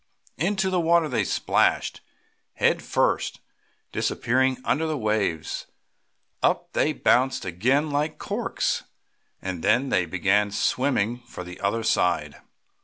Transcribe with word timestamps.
Into 0.39 0.71
the 0.71 0.79
water 0.79 1.07
they 1.07 1.23
splashed, 1.23 2.01
head 2.53 2.81
first, 2.81 3.39
disappearing 3.91 4.57
under 4.65 4.87
the 4.87 4.97
waves. 4.97 5.67
Up 6.41 6.73
they 6.73 6.91
bounced 6.91 7.45
again, 7.45 7.91
like 7.91 8.17
corks, 8.17 8.83
and 9.43 9.63
then 9.63 9.89
they 9.89 10.07
began 10.07 10.49
swimming 10.49 11.19
for 11.27 11.43
the 11.43 11.59
other 11.59 11.83
side. 11.83 12.41